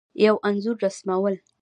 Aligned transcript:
یو 0.25 0.35
انځور 0.47 0.77
رسمول 0.85 1.33